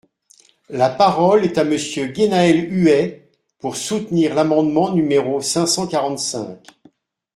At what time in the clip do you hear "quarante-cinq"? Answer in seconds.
5.87-6.57